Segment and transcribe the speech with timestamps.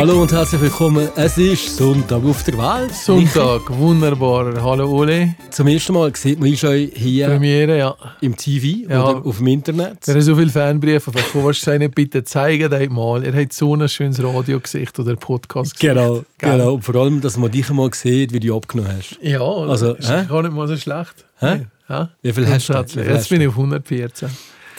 [0.00, 1.10] Hallo und herzlich willkommen.
[1.14, 2.90] Es ist Sonntag auf der Welt.
[2.94, 4.50] Sonntag, wunderbar.
[4.62, 5.34] Hallo Ole.
[5.50, 7.94] Zum ersten Mal sieht man schon hier Premiere, ja.
[8.22, 9.04] im TV Ja.
[9.06, 10.06] oder auf dem Internet.
[10.06, 11.54] Wir haben so viele Fanbriefe bekommen.
[11.66, 13.22] Ihnen bitte zeigen, euch mal.
[13.26, 16.52] Ihr habt so ein schönes Radiogesicht oder Podcast Genau, Gell?
[16.52, 16.74] genau.
[16.76, 19.18] Und vor allem, dass man dich mal sieht, wie du abgenommen hast.
[19.20, 20.24] Ja, Also, ist hä?
[20.26, 21.26] gar nicht mal so schlecht.
[21.40, 21.66] Hä?
[21.90, 22.08] Ja.
[22.22, 22.72] Wie viel hast du?
[23.02, 24.30] Jetzt bin ich auf 114.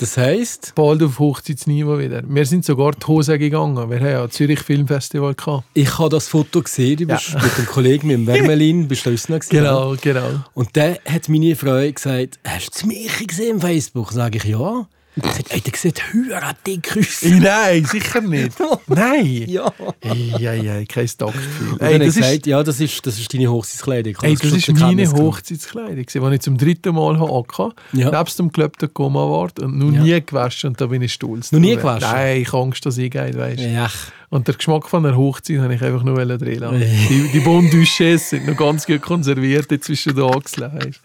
[0.01, 2.23] Das heisst, Bald auf Hochzeitsniveau wieder.
[2.27, 3.75] Wir sind sogar die Hose gegangen.
[3.87, 5.63] Wir haben ja Zürich Filmfestival gehabt.
[5.75, 9.15] ich habe das Foto gesehen, du bist mit dem Kollegen, mit dem Wermelin, bist du.
[9.49, 10.43] Genau, genau.
[10.55, 14.11] Und dann hat meine Frau gesagt, hast du mich gesehen auf Facebook?
[14.11, 14.87] Sag ich, ja.
[15.15, 17.21] Sie sagt, ey, der sieht höher dick aus.
[17.23, 18.53] Nein, sicher nicht.
[18.87, 19.43] Nein.
[19.47, 19.71] Ja.
[20.03, 21.77] Ei, ei, ei, kein Stockgefühl.
[21.79, 24.15] Ey, hat das er ist, gesagt, ja, das ist, das ist deine Hochzeitskleidung.
[24.21, 25.11] Ey, das schon ist meine.
[25.11, 28.09] Hochzeitskleidung, die ich zum dritten Mal habe angehabt Ja.
[28.09, 30.01] Nebst dem gelöbten Koma Award und noch Ja.
[30.01, 31.51] nie gewaschen und da bin ich stolz.
[31.51, 32.09] Noch nie gewaschen?
[32.09, 33.89] Nein, ich habe Angst, dass ich weißt Ja.
[34.31, 36.79] Und der Geschmack von einer Hochzeit habe ich einfach nur drin lassen.
[37.09, 41.01] Die, die Bon Duchesse sind noch ganz gut konserviert zwischen den Achseln, weißt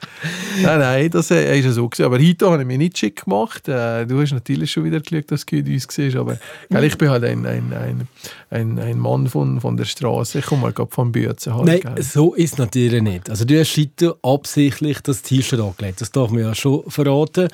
[0.63, 2.07] Nein, nein, das äh, ist so gewesen.
[2.07, 3.67] Aber heute habe ich mich nicht schick gemacht.
[3.67, 6.39] Äh, du hast natürlich schon wieder geschaut, dass du uns siehst, aber
[6.71, 8.09] gell, ich bin halt ein, ein, ein,
[8.51, 10.39] ein, ein Mann von, von der Straße.
[10.39, 12.03] Ich komme mal gerade vom Büzen halt, Nein, gell.
[12.05, 13.29] so ist es natürlich nicht.
[13.29, 16.01] Also du hast heute absichtlich das T-Shirt angelegt.
[16.01, 17.49] Das darf man ja schon verraten.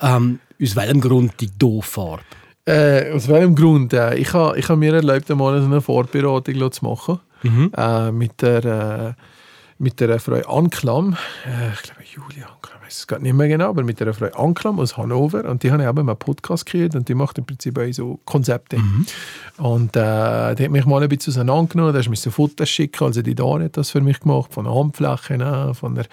[0.00, 2.22] Ähm, aus welchem Grund die Dooffarbe?
[2.68, 3.94] Äh, aus welchem Grund?
[3.94, 7.18] Äh, ich habe ich ha mir erlaubt, einmal so eine Vorberatung zu machen.
[7.42, 7.72] Mhm.
[7.74, 9.22] Äh, mit der, äh,
[9.78, 11.16] mit der Frau Anklam.
[11.46, 12.57] Äh, ich glaube, Julia
[12.88, 15.44] weiß es gerade nicht mehr genau, aber mit der Frau Anklam aus Hannover.
[15.44, 18.78] Und die haben eben einen Podcast kreiert und die macht im Prinzip auch so Konzepte.
[18.78, 19.06] Mhm.
[19.58, 21.92] Und äh, die hat mich mal ein bisschen auseinandergenommen.
[21.92, 23.04] Da du mir so Fotos schicken.
[23.04, 26.06] Also die Dame hat das für mich gemacht, von der Handfläche, an, von der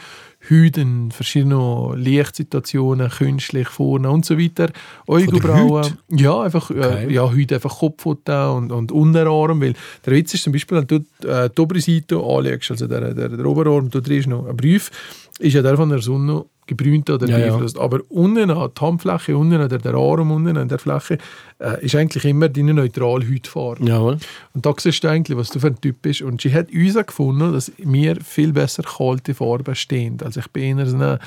[0.50, 4.69] Haut in verschiedenen Lichtsituationen, künstlich vorne und so weiter.
[5.07, 5.97] Augenbrauen.
[6.09, 7.07] Ja, einfach, Okay.
[7.07, 9.62] äh, ja, heute einfach Kopfhaut und, und Unterarm.
[9.62, 9.74] Weil
[10.06, 13.30] der Witz ist zum Beispiel, wenn du äh, die obere Seite anschaust, also der, der,
[13.30, 14.92] der Oberarm, da drin ist noch ein Brief,
[15.40, 17.48] ist ja der von der Sonne gebrünt oder Ja, ja.
[17.48, 17.78] beeinflusst.
[17.78, 21.18] Aber unten an die Handfläche, unten an der, der Arm, unten an der Fläche,
[21.59, 23.86] äh, ist eigentlich immer deine neutrale Hautfarbe.
[23.86, 24.18] Jawohl.
[24.53, 26.22] Und da siehst du eigentlich, was du für ein Typ bist.
[26.22, 30.18] Und sie hat uns gefunden, dass mir viel besser kalte Farben stehen.
[30.24, 31.20] Also ich bin eher so ein,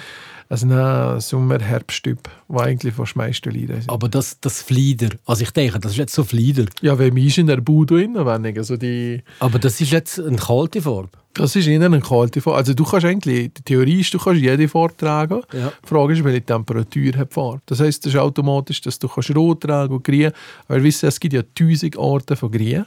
[0.50, 3.90] also Sommer-Herbsttyp, der eigentlich fast meiste leiden sind.
[3.90, 6.64] Aber das, das Flieder, also ich denke, das ist jetzt so Flieder.
[6.80, 10.18] Ja, wenn mich in der Bude drin, wenn ich, also die, Aber das ist jetzt
[10.18, 11.10] eine kalte Farbe.
[11.38, 12.58] Das ist eher eine kalte Farbe.
[12.58, 15.40] Also du kannst eigentlich, die Theorie ist, du kannst jede Farbe tragen.
[15.52, 15.72] Ja.
[15.82, 17.60] Die Frage ist, welche Temperatur hat die Farbe.
[17.66, 20.32] Das heisst, das ist automatisch, dass du kannst rot tragen und grün.
[20.66, 22.84] Aber wir wissen, es gibt ja tausend Arten von grün.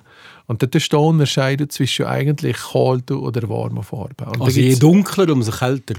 [0.52, 4.28] Und dort ist da unterscheiden zwischen eigentlich kalten oder warmen Farben.
[4.28, 5.96] Und Also je dunkler, umso kälter.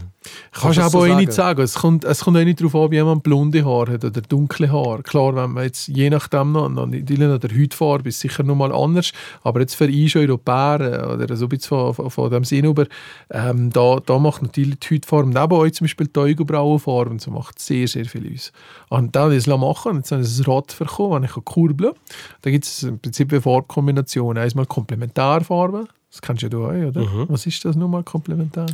[0.52, 1.62] Kannst du aber so auch nicht sagen?
[1.62, 4.70] Es kommt, es kommt auch nicht darauf an, ob jemand blonde Haare hat oder dunkle
[4.70, 5.02] Haare.
[5.02, 8.72] Klar, wenn man jetzt je nachdem noch, noch die der Hautfarbe ist sicher noch mal
[8.72, 9.12] anders.
[9.42, 12.66] Aber jetzt für uns Europäer äh, oder so ein bisschen von, von, von dem Sinn
[12.66, 12.86] über,
[13.30, 17.30] ähm, da, da macht natürlich die Hautfarbe, neben euch zum Beispiel die Augenbrauenfarbe, und so
[17.30, 18.52] macht sehr, sehr viel aus.
[18.90, 19.96] Und dann habe ich es machen.
[19.96, 22.02] Jetzt habe ich ein Rad bekommen, wenn ich kurbeln kann.
[22.42, 24.41] Da gibt es im Prinzip eine Farbkombination.
[24.42, 25.88] Einmal Komplementarfarben.
[26.10, 27.00] Das kennst ja du auch, oder?
[27.00, 27.26] Mhm.
[27.28, 28.66] Was ist das nochmal, Komplementar?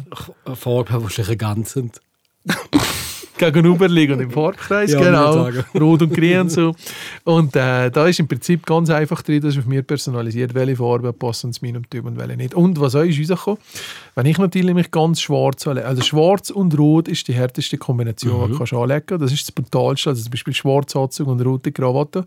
[0.44, 2.00] Eine Farbe, die wahrscheinlich ergänzend.
[3.38, 5.48] gegenüberliegend im Farbkreis, Ja, genau,
[5.80, 6.74] rot und grün und so.
[7.24, 10.76] Und äh, da ist im Prinzip ganz einfach drin, das ist auf mir personalisiert, welche
[10.76, 12.54] Farben passen zu meinem Typ und welche nicht.
[12.54, 13.60] Und was auch ist rausgekommen,
[14.18, 18.46] wenn ich natürlich mich ganz schwarz anlege, also schwarz und rot ist die härteste Kombination,
[18.46, 19.22] die du kannst anlegen kannst.
[19.22, 22.24] Das ist das brutalste, also zum Beispiel schwarzer Anzug und rote Krawatte.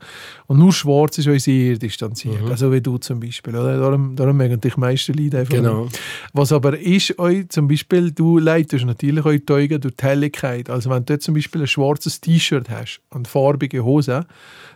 [0.48, 3.58] Und nur schwarz ist auch sehr distanziert, also wie du zum Beispiel.
[3.58, 3.78] Oder?
[3.78, 5.84] Darum, darum mögen dich die meisten Leute einfach Genau.
[5.84, 6.00] nicht.
[6.32, 10.70] Was aber ist, euch zum Beispiel, du leitest natürlich euch die Augen durch die Helligkeit.
[10.70, 14.26] Also wenn du zum Beispiel ein schwarzes T-Shirt hast und farbige Hose,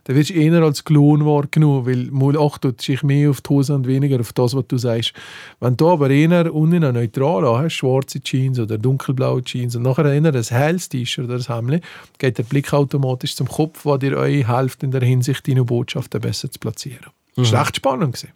[0.04, 3.74] dann wirst du eher als Klon wahrgenommen, weil mal achtest dich mehr auf die Hose
[3.74, 5.14] und weniger auf das, was du sagst.
[5.60, 10.06] Wenn du aber eher unten eine neutral hast, schwarze Jeans oder dunkelblaue Jeans und nachher
[10.06, 11.84] eher ein helles T-Shirt oder ein Hemd,
[12.18, 16.22] geht der Blick automatisch zum Kopf, was dir euch hilft, in der Hinsicht deine Botschaften
[16.22, 17.12] besser zu platzieren.
[17.36, 18.16] Das war recht spannend.
[18.16, 18.34] Gewesen.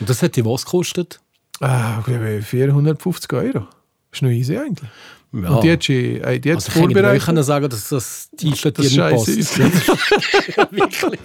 [0.00, 1.20] Und das hätte was gekostet?
[1.60, 3.66] Äh, ich glaube, 450 Euro.
[4.12, 4.88] Ist noch easy eigentlich.
[5.42, 5.50] Ja.
[5.50, 7.24] Und die hat sie, äh, die Also ich vorbereitet.
[7.24, 9.58] können sagen, dass das T-Shirt dir nicht scheiße passt.
[9.58, 9.60] ist.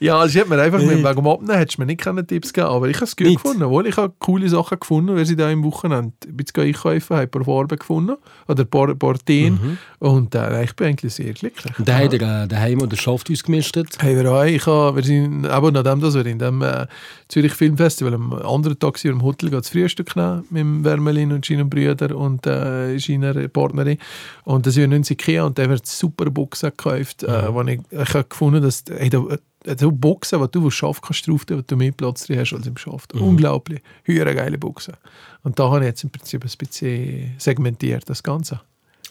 [0.00, 0.86] Ja, also ich hat mir einfach Nee.
[0.96, 3.42] mit dem Abnehmen hättest mir nicht keine Tipps gegeben, aber ich habe es gut Nicht?
[3.42, 3.62] gefunden.
[3.64, 7.22] Obwohl, ich habe coole Sachen gefunden, weil sie da im Wochenende ein bisschen einkaufen, habe
[7.22, 8.16] ein paar Farben gefunden
[8.48, 11.78] oder ein paar, paar Themen und äh, ich bin eigentlich sehr glücklich.
[11.78, 13.88] Und dann hat er äh, daheim oder Schaft ausgemistet.
[13.98, 16.86] Hey, wir, auch, ich habe, wir sind, aber nachdem das wir in dem äh,
[17.28, 21.32] Zürich Filmfestival am anderen Tag sind wir im Hotel das Frühstück nehmen mit dem Wermelin
[21.32, 23.98] und seinen Brüdern und äh, seiner Partnerin
[24.44, 27.80] und da sind wir in Ikea und da wird super Boxen gekauft, äh, wo ich,
[27.90, 29.24] ich habe gefunden, dass hey, da,
[29.64, 32.52] äh, so Boxen, die du Schaft kannst drauf tun, wo du mehr Platz drin hast
[32.52, 33.14] als im Schaft.
[33.14, 34.94] Unglaublich, höhere geile Boxen.
[35.42, 38.60] Und da habe ich jetzt im Prinzip ein bisschen segmentiert das Ganze.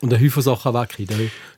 [0.01, 0.97] Und ein Haufen Sachen weg.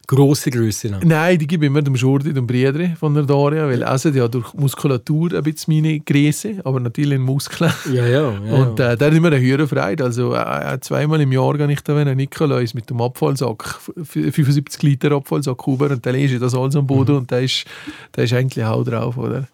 [0.08, 0.88] In der grossen Größe.
[0.88, 1.02] noch.
[1.02, 4.28] Nein, die gebe ich immer dem Jordi, dem Bruder von der Daria, weil er ja
[4.28, 7.72] durch Muskulatur ein bisschen meine Größe, aber natürlich in Muskeln.
[7.92, 8.30] Ja, ja.
[8.32, 8.52] ja.
[8.54, 10.04] Und äh, der hat immer eine höhere Freude.
[10.04, 14.10] Also äh, zweimal im Jahr gehe ich da, wenn ein Nikolaus mit dem Abfallsack, f-
[14.12, 17.64] 75 Liter Abfallsack rüber und dann lese ich das alles am Boden und da ist,
[18.12, 19.48] da ist eigentlich Hau drauf, oder?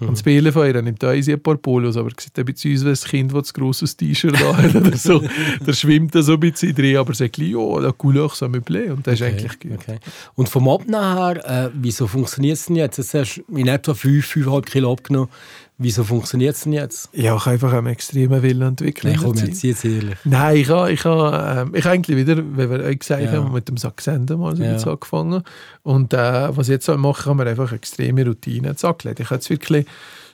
[0.00, 3.10] Und das Bielefeuer nimmt da ein paar Polos, aber sieht ein bisschen aus wie ein
[3.28, 5.22] Kind, das ein grosses T-Shirt da hat oder so.
[5.66, 8.90] Der schwimmt da so ein bisschen drin, aber sagt, ja, la couleur, ça me plaît.
[8.90, 9.72] Und das ist eigentlich gut.
[9.74, 9.93] Okay.
[10.34, 12.98] Und vom Abnehmen her, äh, wieso funktioniert es denn jetzt?
[12.98, 15.28] Jetzt hast du in etwa 5, 5,5 Kilo abgenommen.
[15.76, 17.08] Wieso funktioniert es denn jetzt?
[17.12, 19.04] Ja, ich habe einfach einen extremen Willen entwickelt.
[19.04, 19.48] Nein, in der komm, Zeit.
[19.48, 20.18] jetzt jetzt ehrlich.
[20.24, 23.32] Nein, ich habe, ich habe, ähm, ich habe eigentlich wieder, wie wir euch gesagt Ja.
[23.32, 24.76] haben, mit dem Sacksenden mal so Ja.
[24.76, 25.42] angefangen.
[25.82, 29.18] Und äh, was ich jetzt mache, haben wir einfach extreme Routine ins angelegt.
[29.18, 29.84] Ich habe jetzt wirklich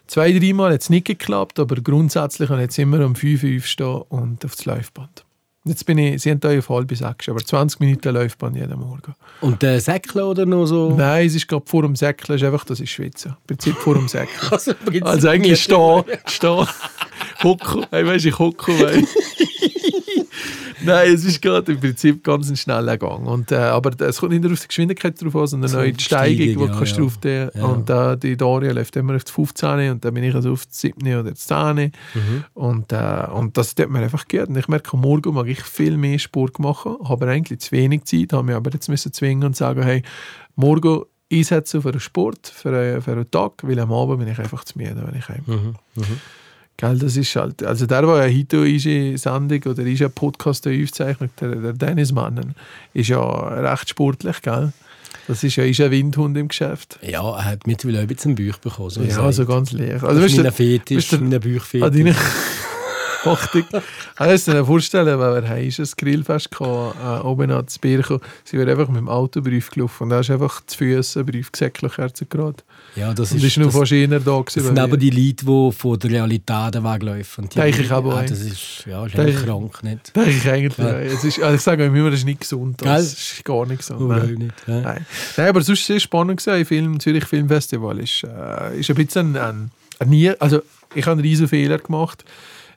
[0.06, 4.02] zwei, dreimal jetzt nicht geklappt, aber grundsätzlich habe ich jetzt immer um 5 Uhr aufstehen
[4.10, 5.24] und aufs Laufband.
[5.70, 9.14] Jetzt bin ich, sie haben da auf halb sechs, aber 20 Minuten Laufband jeden Morgen.
[9.40, 10.92] Und der Säckle oder noch so?
[10.96, 13.28] Nein, es ist gerade vor dem Säckchen, es ist einfach, dass ich schwitze.
[13.28, 14.40] Im Prinzip vor dem Säckchen.
[14.50, 14.72] Also,
[15.02, 16.66] Also eigentlich stehen, stehen,
[17.44, 18.72] hocken, hey, weißt du, ich hocke.
[20.84, 23.26] Nein, es ist gerade im Prinzip ganz ein schneller Gang.
[23.26, 25.82] Und, äh, aber es kommt nicht nur auf die Geschwindigkeit drauf an, sondern So auch
[25.84, 27.02] die Steigung, die Steigung, du ja, kannst ja.
[27.02, 27.18] drauf.
[27.54, 27.64] Ja.
[27.66, 30.64] Und äh, die Daria läuft immer auf die 15 und dann bin ich also auf
[30.66, 31.76] die 7 oder die 10.
[31.76, 32.44] Mhm.
[32.54, 34.48] Und, äh, und das tut mir einfach gut.
[34.48, 38.04] Und ich merke, am Morgen mag ich viel mehr Sport machen, habe eigentlich zu wenig
[38.04, 40.02] Zeit, habe mich aber jetzt müssen zwingen und sagen, hey,
[40.56, 41.02] morgen
[41.32, 44.64] einsetzen für den Sport, für, einen- für einen Tag, weil am Abend bin ich einfach
[44.64, 45.74] zu müde, wenn ich heim Mhm.
[45.94, 46.20] Mhm.
[46.80, 50.82] Gell, das ist halt, also der, der ja heute unsere Sendung oder unseren Podcast hier
[50.82, 52.54] aufzeichnet, der, der Dennis Mannen,
[52.94, 54.72] ist ja recht sportlich, gell?
[55.28, 56.98] Das ist ja ist ein Windhund im Geschäft.
[57.02, 58.90] Ja, er hat mittlerweile auch ein bisschen Bauch bekommen.
[58.90, 59.26] So Ja, gesagt.
[59.26, 59.94] also ganz leer.
[59.94, 61.40] das Also, ist weißt mein du, Fetisch, mein deine
[63.24, 63.64] Achtung.
[64.16, 68.20] Kannst du dir vorstellen, wenn wir heim ein Grillfest hatten, äh, oben an das Birchen,
[68.44, 71.52] sie wäre einfach mit dem Auto Brief gelaufen und da ist einfach die Füße Brief
[71.52, 72.54] gesäcklich gerade.
[72.96, 74.44] Ja, das ist, ist noch das, fast eher da gewesen.
[74.54, 77.48] das sind aber die Leute, die von der Realität weglaufen.
[77.48, 78.22] Denke ich aber auch.
[78.22, 80.16] Das ist, ja, ist Denke einfach ich- krank, nicht?
[80.16, 80.78] Denke ich eigentlich.
[80.78, 80.98] Ja.
[81.00, 82.80] Es ist, also ich sage immer, das ist nicht gesund.
[82.82, 84.08] Das ist gar nicht gesund.
[84.08, 84.34] Nein.
[84.34, 84.54] nicht.
[84.66, 84.80] Ja.
[84.80, 85.06] Nein.
[85.36, 86.64] Nein, aber sonst sehr spannend gewesen.
[86.64, 90.62] Film, Zürich Filmfestival ist, äh, ist ein bisschen ein, ein, ein nie, also
[90.94, 92.24] ich habe einen riesen Fehler gemacht.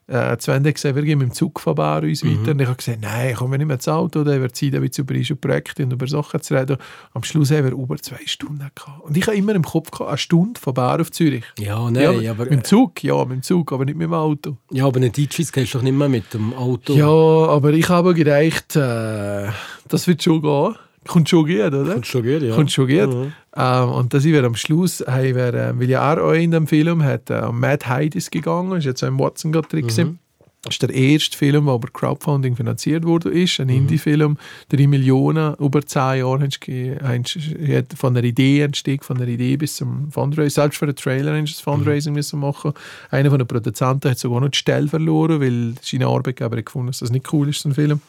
[0.05, 2.51] Äh, zu Ende gesehen, wir gehen mit dem Zug von Bar uns weiter.
[2.51, 5.05] Und ich habe gesagt, nein, kommen wir nicht mehr ins Auto, dann wird Zeit, bisschen
[5.05, 6.77] über unsere Projekte und über Sachen zu reden.
[7.13, 9.01] Am Schluss haben wir über zwei Stunden gehabt.
[9.01, 11.45] Und ich habe immer im Kopf gehabt, eine Stunde von Bar auf Zürich.
[11.57, 14.13] Ja, nein, ja, aber, mit dem Zug, ja, mit dem Zug, aber nicht mit dem
[14.13, 14.57] Auto.
[14.71, 16.93] ja, aber einen Ditschis gehst du doch nicht mehr mit dem Auto.
[16.93, 19.47] Ja, aber ich habe gedacht, äh,
[19.87, 20.75] das wird schon gehen.
[21.07, 21.93] Kommt schon gehen, oder?
[21.93, 22.55] Kommt schon gut, ja.
[22.55, 23.13] Kommt schon gut.
[23.13, 23.33] Mhm.
[23.55, 26.67] Ähm, und da sind wir am Schluss, haben wir, äh, weil ja auch in dem
[26.67, 29.81] Film hat äh, Mad Hyde ist gegangen, ist jetzt auch im Watson gerade drin.
[29.81, 30.19] gewesen.
[30.63, 33.29] Das ist der erste Film, der über Crowdfunding finanziert wurde.
[33.29, 33.59] Ist.
[33.59, 34.37] Ein Indie-Film,
[34.69, 40.09] 3 Millionen, über 10 Jahre hat von der Idee entsteht, von der Idee bis zum
[40.09, 40.61] Fundraising.
[40.61, 42.71] Selbst für den Trailer sie das Fundraising müssen machen.
[43.11, 46.87] Einer von den Produzenten hat sogar noch die Stelle verloren, weil seine Arbeitgeber hat gefunden,
[46.87, 47.99] dass das nicht cool ist, so ein Film.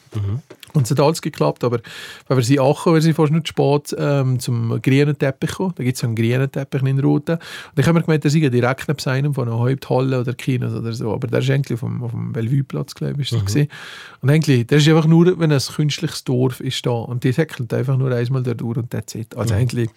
[0.74, 1.80] Und es hat alles geklappt, aber
[2.26, 5.72] wenn wir sie achten, wir sind fast nicht spät ähm, zum grünen Teppich gekommen.
[5.76, 7.36] Da gibt es einen grünen Teppich in roten.
[7.36, 10.74] Und ich habe mir gemeint, der sei direkt neben einem von einer Haupthalle oder Kinos
[10.74, 11.12] oder so.
[11.12, 13.68] Aber der ist eigentlich auf dem, auf dem Bellevue-Platz, glaube ich, ist das gewesen.
[14.20, 16.90] Und eigentlich, der ist einfach nur, wenn ein künstliches Dorf ist da.
[16.90, 19.36] Und die säckelt einfach nur einmal da durch und that's it.
[19.36, 19.90] Also eigentlich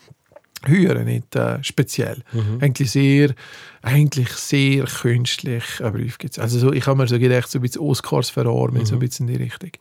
[0.66, 2.24] höher nicht äh, speziell.
[2.62, 3.34] Eigentlich sehr,
[3.82, 6.40] eigentlich sehr künstlich einen Brief gibt's.
[6.40, 9.28] Also so, ich habe mir so gedacht, so ein bisschen Oscars verarmen, so ein bisschen
[9.28, 9.72] in die Richtung.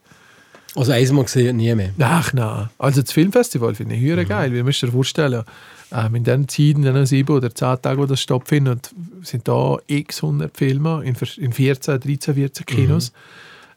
[0.77, 1.91] Also einmal gesehen, nie mehr.
[1.99, 2.69] Ach nein.
[2.79, 5.43] Also das Filmfestival finde ich höher geil, weil du musst dir vorstellen,
[5.93, 8.91] ähm, in den Zeiten, in den sieben oder zehn Tagen, wo das stattfindet,
[9.23, 13.13] sind da x hundert Filme in, in 14, 13, 14 Kinos.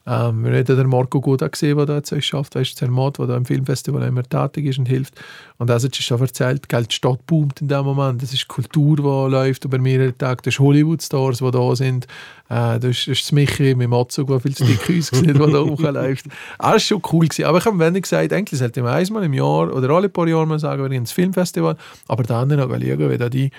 [0.06, 3.26] Ähm, wir haben den Marco Goda gesehen, der da jetzt schafft, weißt du, Zermatt, der
[3.26, 5.20] da im Filmfestival immer tätig ist und hilft.
[5.58, 8.22] Und also, ist schon erzählt, gell, die Stadt boomt in dem Moment.
[8.22, 10.42] Das ist Kultur, die läuft über mehrere Tage.
[10.42, 12.06] Das ist Hollywood-Stars, die da sind.
[12.50, 16.26] Äh, das ist, ist Michi mit Matzo, der viel zu dick ausgesehen der da hochläuft.
[16.58, 17.26] Ah, das war schon cool.
[17.28, 17.44] Gewesen.
[17.44, 20.46] Aber ich habe mir gesagt, eigentlich sollte man einmal im Jahr oder alle paar Jahre
[20.46, 21.76] mal sagen, wir gehen ins Filmfestival.
[22.08, 23.50] Aber dann noch schauen, wie da die,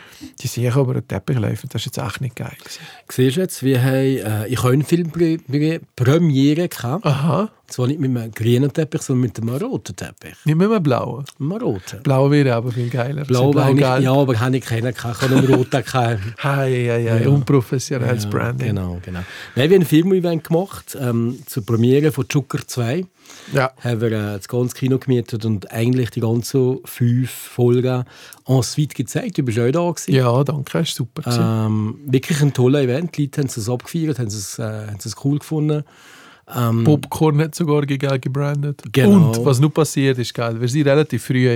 [0.41, 1.69] die sich über den Teppich laufen.
[1.71, 2.51] Das ist jetzt echt nicht geil.
[2.60, 2.81] Gewesen.
[3.10, 7.05] Siehst du jetzt, wir haben äh, in Köln Filmpremiere gehabt.
[7.05, 7.50] Aha.
[7.72, 10.36] Zwar nicht mit einem grünen Teppich, sondern mit einem roten Teppich.
[10.44, 11.24] Nicht mit einem blauen.
[11.40, 12.04] Einem roten.
[12.04, 13.24] Blau wäre aber viel geiler.
[13.24, 14.04] Blau, blau geil.
[14.04, 15.18] ja, aber habe ich keinen gehabt.
[15.18, 16.20] Ich habe einen roten gehabt.
[16.44, 17.30] Hei, hei, hei, Ja.
[17.30, 18.68] unprofessionelles Ja, Branding.
[18.68, 19.20] Genau, genau.
[19.56, 23.06] Nein, wir haben ein Film-Event gemacht ähm, zur Premiere von Joker 2.
[23.54, 23.72] Ja.
[23.82, 28.04] haben wir äh, das ganze Kino gemietet und eigentlich die ganzen fünf Folgen
[28.48, 29.38] en suite gezeigt.
[29.38, 30.12] Du bist auch da gewesen.
[30.13, 31.66] ja, danke, das war super.
[31.68, 33.16] Ähm, wirklich ein toller Event.
[33.18, 35.84] Die Leute haben es abgefeiert, haben es, äh, haben es cool gefunden.
[36.55, 38.81] Ähm, Popcorn hat sogar geil gebrandet.
[38.91, 39.29] Genau.
[39.29, 41.48] Und was noch passiert ist, geil, wir sind relativ früh.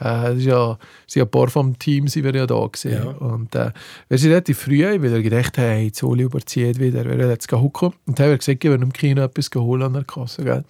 [0.00, 2.92] Äh, ist ja, sind ja ein paar vom Team sind wir ja da gewesen.
[2.92, 3.04] Ja.
[3.04, 3.70] Und äh,
[4.08, 7.50] wir sind relativ früh, weil wir gedacht haben, hey, Zoli überzieht wieder, wir werden jetzt
[7.52, 7.92] hocken.
[8.06, 10.42] Und dann haben wir gesagt, wir werden im Kino etwas holen an der Kasse.
[10.42, 10.64] Gell?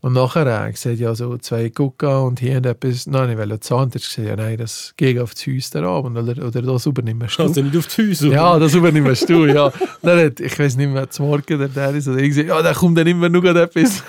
[0.00, 3.36] Und nachher habe ich gesagt, ja, so zwei Gucka und hier und etwas, nein, ich
[3.36, 3.90] will zahlen.
[3.90, 7.36] Dann gesagt, ja, nein, das geht auf das Haus da Abend oder, oder das übernimmst
[7.36, 7.42] du.
[7.42, 8.28] also nicht auf die Füße.
[8.28, 9.72] Ja, das übernimmst du, ja.
[10.02, 12.62] Dann hat, ich weiß nicht mehr, zum Morgen der der ist, oder ich gesagt, ja,
[12.62, 14.04] da kommt dann immer noch etwas.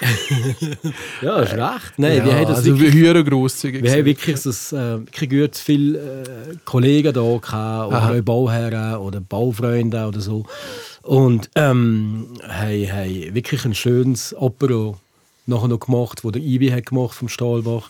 [1.24, 1.94] ja, ist recht.
[1.98, 3.82] Nein, ja, wir haben das also wirklich, wir hören grosszügig.
[3.82, 8.98] wir haben wirklich, so, äh, wirklich gut viele äh, Kollegen da gehabt, oder auch Bauherren
[8.98, 10.46] oder Baufreunde oder so.
[11.02, 14.94] Und ähm, haben, haben wirklich ein schönes Opera
[15.50, 17.90] nachher noch gemacht, wo der Ibi hat gemacht vom Stahlbach.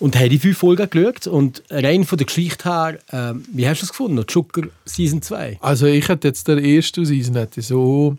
[0.00, 1.26] Und haben die fünf Folgen geschaut.
[1.26, 4.24] Und rein von der Geschichte her, ähm, wie hast du es gefunden?
[4.28, 5.58] Joker Season 2?
[5.60, 8.16] Also ich hätte jetzt der erste Season hätte so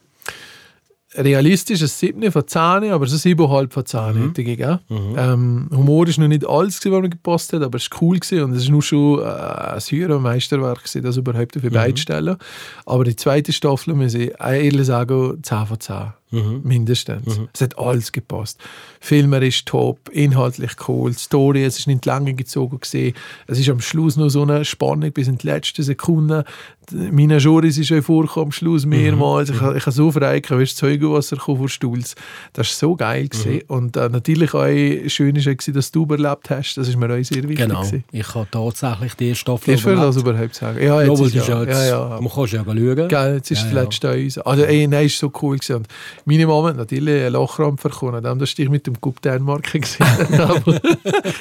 [1.15, 2.59] realistisch ein 7 von 10,
[2.91, 4.27] aber so 7,5 von 10 Mhm.
[4.27, 4.79] hätte ich gegeben.
[5.17, 8.43] Ähm, Humor ist noch nicht alles, was mir gepasst hat, aber es war cool gewesen
[8.43, 11.69] und es ist nur schon äh, ein höheres Meisterwerk, gewesen, das überhaupt auf Mhm.
[11.71, 12.37] beide stellen.
[12.85, 15.95] Aber die zweite Staffel, muss ich ehrlich sagen, 10 von 10.
[16.31, 16.61] Mhm.
[16.63, 17.39] Mindestens.
[17.53, 18.59] Es hat alles gepasst.
[18.99, 23.15] Filmer ist top, inhaltlich cool, die Story, es ist nicht lange gezogen gesehen.
[23.47, 26.43] Es ist am Schluss noch so eine Spannung bis in die letzten Sekunden.
[26.91, 29.49] Meine Joris ist schon vorgekommen am Schluss mehrmals.
[29.51, 30.11] Ich, ha- ich habe so
[30.59, 32.15] wie das Zeugenwasser kam vor Stulz.
[32.53, 33.61] Das war so geil gewesen.
[33.67, 34.65] Und äh, natürlich auch
[35.07, 36.75] schön auch, dass du überlebt hast.
[36.75, 37.57] Das ist mir auch sehr wichtig.
[37.57, 37.81] Genau.
[37.81, 38.03] gewesen.
[38.11, 40.77] Ich habe tatsächlich die erste Staffel Darfst du das überhaupt sagen?
[40.79, 42.19] Ja, Ja, jetzt weil ist ja ja, ja, ja.
[42.21, 43.07] man kann ja schauen.
[43.07, 43.81] Gell, jetzt ist Ja, das ja.
[43.83, 44.37] letzte uns.
[44.39, 45.83] Also, ey, nein, ist so cool gewesen.
[46.29, 48.21] Und meine Mama hat natürlich einen Lachkrampf bekommen.
[48.21, 50.05] Dann hast du dich mit dem Coup Dänemark gesehen.
[50.39, 50.79] Aber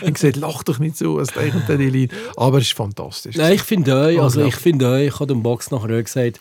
[0.03, 2.17] ich gesagt, lach doch nicht so, was denken denn die Leute?
[2.39, 3.37] Aber es ist fantastisch.
[3.37, 6.41] Nein, ich finde euch, also ich finde euch, ich habe dem Box nachher auch gesagt,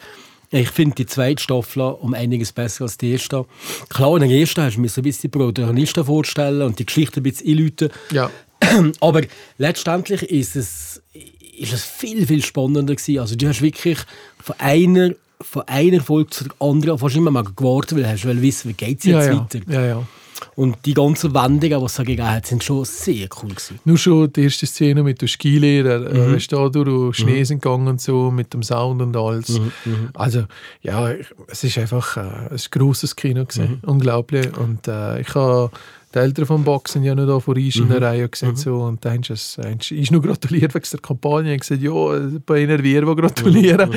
[0.49, 3.45] ich finde die zweite Staffel um einiges besser als die erste.
[3.89, 6.85] Klar, in der ersten hast du mir so ein bisschen die Protagonisten vorstellen und die
[6.85, 7.89] Geschichte ein bisschen einläuten.
[8.11, 8.31] Ja.
[9.01, 9.23] Aber
[9.57, 13.19] letztendlich ist es, ist es viel, viel spannender gewesen.
[13.19, 13.97] Also du hast wirklich
[14.41, 18.69] von einer, von einer Folge zur anderen fast immer mal gewartet, weil du hast wissen,
[18.69, 19.39] wie geht es Ja, jetzt ja.
[19.39, 19.59] weiter.
[19.71, 20.03] ja, ja.
[20.55, 23.79] Und die ganzen Wendungen, die es gegeben hat, sind schon sehr cool gewesen.
[23.85, 26.15] Nur schon die erste Szene mit dem Skilehrer, Mhm.
[26.15, 29.49] äh, weißt du, da durch Schnee sind gegangen und so, mit dem Sound und alles.
[29.49, 29.71] Mhm,
[30.13, 30.43] Also,
[30.83, 31.09] ja,
[31.47, 33.79] es ist einfach äh, ein grosses Kino gewesen.
[33.83, 33.89] Mhm.
[33.89, 34.55] Unglaublich.
[34.57, 35.71] Und äh, ich habe
[36.15, 37.83] die Eltern vom Boxen ja noch da vor uns Mhm.
[37.83, 38.55] in der Reihe gesehen.
[38.55, 39.61] So, und dann hast du
[39.91, 41.53] ist nur gratuliert wegen der Kampagne.
[41.53, 41.91] Ich gesagt, ja,
[42.45, 43.89] bei einer wir, die gratulieren.
[43.89, 43.95] Mhm.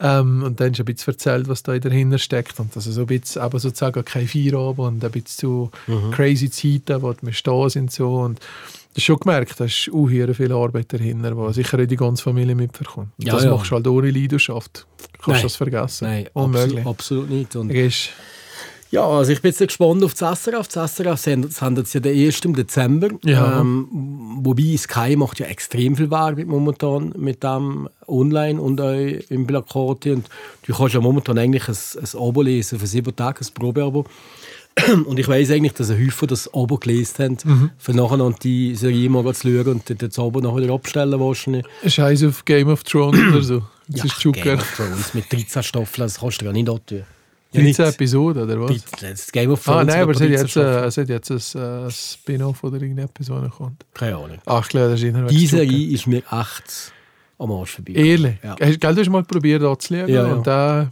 [0.00, 2.58] Ähm, und dann hast du ein bisschen erzählt, was da dahinter steckt.
[2.58, 6.10] Und dass es so ein bisschen, aber sozusagen kein Feierabend und ein bisschen zu Mhm.
[6.10, 7.92] crazy Zeiten, wo wir da sind.
[7.92, 8.12] So.
[8.16, 11.96] Und das hast schon gemerkt, da ist auch hier viel Arbeit dahinter, wo sicher die
[11.96, 13.08] ganze Familie mitverkommt.
[13.18, 13.50] Und Ja, das ja.
[13.52, 14.86] machst du halt ohne Leidenschaft.
[15.24, 16.08] Kannst du das vergessen.
[16.08, 16.84] Nein, Unmöglich.
[16.84, 17.56] absolut, absolut nicht.
[17.56, 17.70] Und
[18.92, 20.68] Ja, also ich bin jetzt gespannt auf das SRF.
[20.68, 22.40] Das SRF sendet es ja den 1.
[22.40, 23.08] im Dezember.
[23.24, 23.58] Ja.
[23.58, 23.88] Ähm,
[24.42, 28.92] wobei Sky macht ja extrem viel Werbung momentan mit dem online und auch
[29.30, 30.12] im Plakate.
[30.12, 30.28] Und
[30.66, 34.04] du kannst ja momentan eigentlich ein, ein Abo lesen für sieben Tage, ein Probeabo.
[35.06, 38.74] Und ich weiß eigentlich, dass ein Häufig das Abo gelesen haben, für nachher noch die
[38.74, 41.66] Serie mal zu schauen und das Abo nachher wieder abstellen wahrscheinlich.
[41.86, 43.62] Scheiß auf Game of Thrones oder so.
[43.88, 44.42] Das Ja, ist.
[44.42, 47.02] Game of Thrones mit 13 Staffeln, das kannst du ja nicht antun.
[47.52, 48.82] 13 Episoden, oder was?
[49.00, 51.08] Das Game of Thrones Ah, nein, aber es hat hat 13 jetzt, äh, es hat
[51.08, 53.84] jetzt ein äh, Spin-off oder irgendeine Episode kommt.
[53.94, 54.38] Keine Ahnung.
[54.46, 55.64] Ach, klar, das ist innerhalb Die des Joker.
[55.64, 56.92] Serie ist mir echt
[57.38, 57.92] am Arsch vorbei.
[57.92, 58.34] Ehrlich?
[58.42, 58.56] Ja.
[58.60, 60.32] Hast, gell, du hast mal probiert anzulegen Ja, ja.
[60.34, 60.90] und da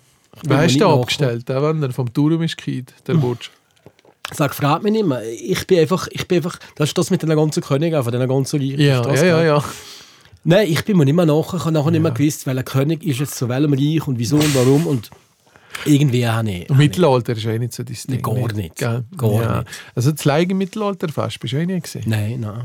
[0.49, 3.51] nicht du abgestellt, der, wenn er vom Turm ist gefallen, der Butch?
[4.33, 5.23] Sag, frag mich nicht mehr.
[5.29, 8.29] Ich bin einfach, ich bin einfach, das ist das mit den ganzen Königen, von den
[8.29, 8.81] ganzen Reichen.
[8.81, 9.65] Ja, das, ja, ja, ja.
[10.45, 11.57] Nein, ich bin mir nicht mehr nachher.
[11.57, 14.37] Ich habe nachher nicht mehr gewusst, welcher König ist jetzt zu welchem Reich und wieso
[14.37, 14.87] und warum.
[14.87, 15.11] Und
[15.85, 16.71] Irgendwie habe ich...
[16.71, 18.23] Und Mittelalter ist auch nicht so dein Ding.
[18.23, 18.77] gar nicht.
[18.77, 19.05] Gell?
[19.17, 19.59] Gar ja.
[19.61, 19.71] nicht.
[19.95, 22.05] Also das Leige Mittelalter fast, bist du auch nicht gesehen?
[22.07, 22.65] Nein, nein.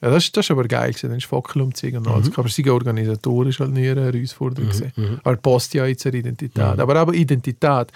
[0.00, 1.08] Ja, das, das ist aber geil gewesen.
[1.08, 2.12] Dann ist Fackel umziehen und Mhm.
[2.12, 2.36] alles.
[2.38, 5.20] Aber sie organisatorisch halt nie eine Herausforderung gewesen.
[5.24, 6.58] Aber passt ja jetzt zur Identität.
[6.62, 7.88] Aber aber Identität.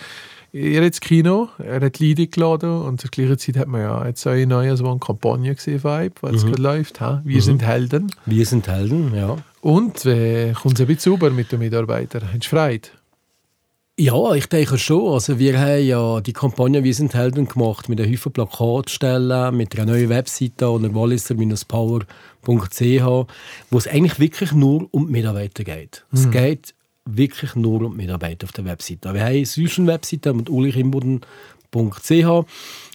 [0.50, 4.06] Er hat das Kino, er hat Lieder geladen und zur gleichen Zeit hat man ja
[4.06, 7.02] jetzt eine neue so eine Kampagne gesehen, Vibe, weil es gerade läuft.
[7.02, 7.20] Ha?
[7.22, 8.10] Wir sind Helden.
[8.24, 9.36] Wir sind Helden, ja.
[9.60, 12.22] Und äh, kommt es ein bisschen sauber mit den Mitarbeitern.
[12.32, 12.88] Hast du Freude?
[14.00, 15.12] Ja, ich denke schon.
[15.12, 19.76] Also wir haben ja die Kampagne «Wir sind Helden» gemacht mit einer Haufen Plakatstellen, mit
[19.76, 23.26] einer neuen Webseite unter walliser-power.ch,
[23.70, 26.04] wo es eigentlich wirklich nur um die Mitarbeiter geht.
[26.12, 26.76] Es geht
[27.06, 29.12] wirklich nur um die Mitarbeiter auf der Webseite.
[29.14, 32.46] Wir haben eine Webseite mit ulichimboden.ch,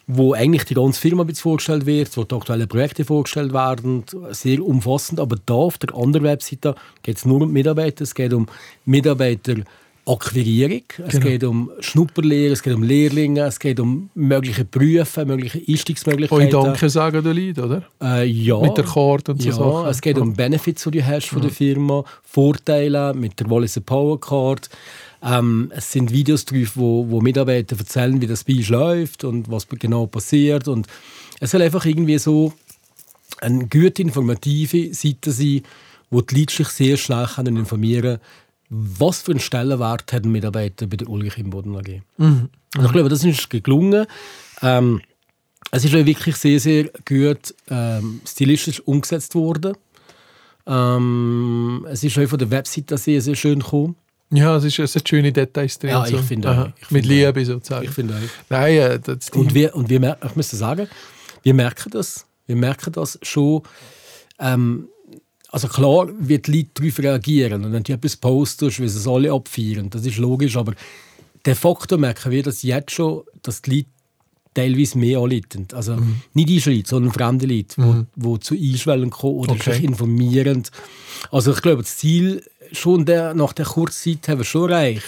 [0.08, 5.20] wo eigentlich die ganze Firma vorgestellt wird, wo die aktuellen Projekte vorgestellt werden, sehr umfassend.
[5.20, 8.06] Aber da auf der anderen Webseite geht es nur um Mitarbeiter.
[8.06, 8.48] Es geht um
[8.86, 9.56] Mitarbeiter
[10.06, 11.26] Akquirierung, es Genau.
[11.26, 16.50] geht um Schnupperlehre, es geht um Lehrlinge, es geht um mögliche Berufe, mögliche Euch Einstiegsmöglichkeiten.
[16.50, 17.84] Danke sagen, du Lied, oder?
[18.02, 18.60] Äh, ja.
[18.60, 19.88] Mit der Karte und so ja, Sachen.
[19.90, 24.20] es geht um Benefits, die du hast von der Firma, Vorteile mit der Walliser Power
[24.20, 24.70] Card.
[25.24, 29.50] Ähm, es sind Videos drauf, wo, wo Mitarbeiter erzählen, wie das bei uns läuft und
[29.50, 30.68] was genau passiert.
[30.68, 30.88] Und
[31.40, 32.52] es soll einfach irgendwie so
[33.40, 35.62] eine gute, informative Seite sein,
[36.10, 38.20] wo die Leute sich sehr schnell können informieren können,
[38.74, 42.01] was für einen Stellenwert hat ein Mitarbeiter bei der Ulrich im Boden AG.
[42.18, 42.50] Und
[42.86, 44.08] ich glaube, das ist gelungen.
[44.62, 45.01] Ähm,
[45.72, 49.75] es ist wirklich sehr, sehr gut ähm, stilistisch umgesetzt worden.
[50.65, 53.96] Ähm, es ist auch von der Webseite sehr, sehr schön gekommen.
[54.32, 55.92] Ja, es, ist, es hat schöne Details drin.
[55.92, 56.18] Ja, und so.
[56.18, 56.68] ich finde auch.
[56.82, 57.86] Ich Mit finde Liebe sozusagen.
[57.86, 58.50] Ich finde auch.
[58.50, 60.88] Nein, äh, das Und wir, und wir ich muss sagen,
[61.44, 62.25] wir merken das.
[62.48, 63.62] Wir merken das schon.
[64.39, 64.88] Ähm,
[65.54, 67.64] also klar wird die Leute darauf reagieren.
[67.64, 70.58] Und wenn du etwas postest, wie sie es alle abfeiern, das ist logisch.
[70.58, 70.74] Aber
[71.46, 73.88] de facto merken wir das jetzt schon, dass die Leute
[74.56, 75.68] teilweise mehr anleiten.
[75.74, 75.98] Also
[76.34, 79.74] nicht Einschreiten, sondern fremde Leute, die wo zu Einschwellen kommen oder Okay.
[79.74, 80.64] sich informieren.
[81.32, 85.04] Also ich glaube, das Ziel schon der, nach der kurzen Zeit haben wir schon erreicht.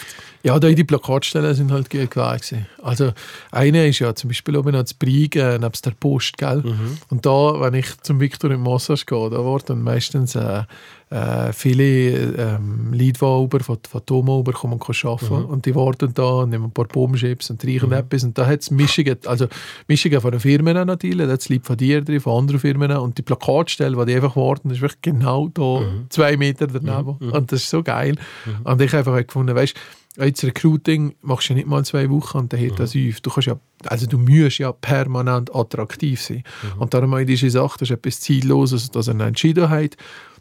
[0.46, 2.68] Ja, da die Plakatstellen sind halt gut gewesen.
[2.84, 3.14] Also
[3.50, 6.62] eine ist ja zum Beispiel oben ans Brieg, äh, nebst der Post, gell?
[6.62, 7.00] Mhm.
[7.10, 10.62] Und da, wenn ich zum Victor im Massage gehe, da werden meistens äh,
[11.10, 14.02] äh, viele ähm, Leute, über von, von
[14.40, 15.34] über kommen und arbeiten.
[15.34, 15.46] Mhm.
[15.46, 18.24] Und die warten da, nehmen ein paar Bombenschips und riechen etwas.
[18.24, 19.48] Und da hat es Mischungen, also
[19.88, 22.92] Mischungen von den Firmen natürlich, da hat es Leute von dir drin, von anderen Firmen.
[22.98, 26.06] Und die Plakatstelle, die die einfach warten, ist wirklich genau da, Mhm.
[26.10, 27.18] zwei Meter daneben.
[27.32, 28.16] Und das ist so geil.
[28.64, 29.74] Und ich habe einfach gefunden, weißt
[30.18, 33.22] Jetzt Recruiting machst du ja nicht mal zwei Wochen und dann hört das auf.
[33.22, 36.44] Du kannst ja, also du musst ja permanent attraktiv sein.
[36.80, 39.98] Und darum habe ich diese Sache, das ist etwas Zielloses, dass er eine Entscheidung hat.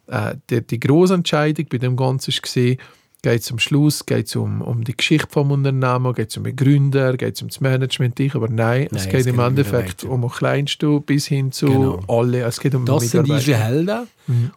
[0.07, 2.79] Äh, die, die grosse Entscheidung bei dem Ganzen ist gesehen,
[3.25, 6.55] geht es am Schluss geht's um, um die Geschichte vom Unternehmen, geht es um den
[6.55, 9.41] Gründer, geht es um das Management, ich, aber nein, es Nein, geht es im geht
[9.41, 12.03] um Endeffekt um den Kleinsten bis hin zu Genau.
[12.07, 12.43] alle.
[12.43, 14.07] Es geht um Das sind unsere Helden.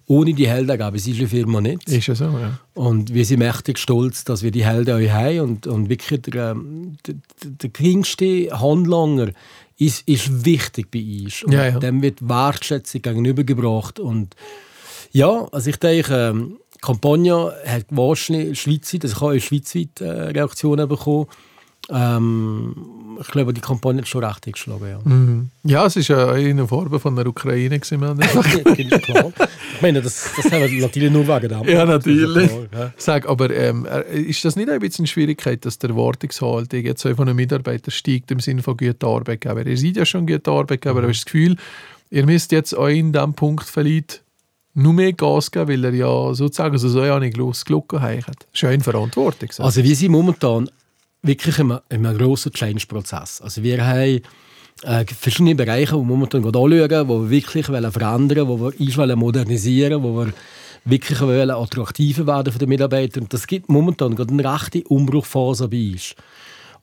[0.05, 1.89] Ohne die Helden gäbe es unsere Firma nicht.
[1.89, 2.59] Ist ja so, ja.
[2.73, 5.39] Und wir sind mächtig stolz, dass wir die Helden euch haben.
[5.39, 9.29] Und, und wirklich der, ähm, der, der, der geringste Handlanger
[9.77, 11.43] ist, ist wichtig bei uns.
[11.43, 11.79] Und Ja, ja.
[11.79, 13.99] dem wird Wertschätzung gegenübergebracht.
[13.99, 14.35] Und
[15.13, 16.49] ja, also ich denke,
[16.81, 21.27] Kampagne hat wahrscheinlich schweizweit, also auch schweizweit äh, Reaktionen bekommen.
[21.89, 22.75] Ähm,
[23.21, 24.87] ich glaube, die Kampagne hat schon recht eingeschlagen.
[24.87, 24.99] Ja.
[25.03, 25.49] Mhm.
[25.63, 29.31] Ja, es ist ja eine Farbe von der Ukraine gewesen, Ganz klar.
[29.75, 31.63] Ich meine, das, das haben wir natürlich nur wegen dem.
[31.69, 32.49] Ja, natürlich.
[32.49, 32.93] Klar, ja.
[32.97, 37.01] Sag, aber ähm, äh, ist das nicht ein bisschen eine Schwierigkeit, dass der Erwartungshaltung jetzt
[37.01, 39.65] so von einem Mitarbeiter steigt im Sinne von guter Arbeitgeber?
[39.65, 41.55] Ihr seid ja schon guter Arbeitgeber, aber hast das Gefühl,
[42.09, 44.23] ihr müsst jetzt euch in diesem Punkt vielleicht
[44.77, 48.47] nur mehr Gas geben, weil er ja sozusagen so ja nicht los Glocke hat.
[48.53, 49.49] Schön Verantwortung.
[49.51, 49.63] So.
[49.63, 50.69] Also wir sind momentan
[51.23, 53.41] wirklich in einem, in einem grossen Change-Prozess.
[53.41, 54.21] Also wir haben
[54.83, 58.79] äh, verschiedene Bereiche, die wir momentan anschauen, wo wir wirklich wollen verändern wollen, wo wir
[58.79, 60.33] uns wollen modernisieren wo wir
[60.85, 63.19] wirklich wollen attraktiver werden für die Mitarbeiter.
[63.19, 66.15] Und das gibt momentan gerade eine rechte Umbruchphase bei uns.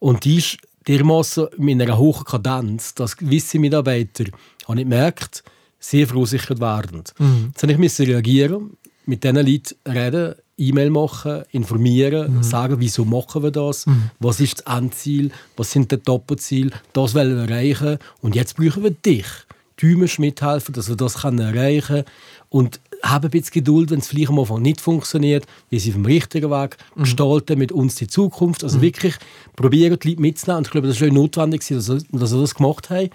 [0.01, 4.25] Und die ist dermaßen mit einer hohen Kadenz, dass gewisse Mitarbeiter,
[4.67, 5.45] habe ich gemerkt,
[5.85, 7.03] sehr verunsichert werden.
[7.49, 13.43] Jetzt habe ich müssen reagieren, mit diesen Leuten reden, E-Mail machen, informieren, sagen, wieso machen
[13.43, 13.87] wir das,
[14.19, 18.85] was ist das Endziel, was sind die Doppelziele, das wollen wir erreichen und jetzt brauchen
[18.85, 19.27] wir dich.
[19.77, 22.05] Du musst mithelfen, dass wir das erreichen können
[22.49, 25.97] und haben ein bisschen Geduld, wenn es vielleicht am Anfang nicht funktioniert, wir sind auf
[25.97, 29.17] dem richtigen Weg, gestalten mit uns die Zukunft, also wirklich
[29.57, 32.89] probieren die Leute mitzunehmen und ich glaube, das war auch notwendig, dass wir das gemacht
[32.89, 33.11] haben.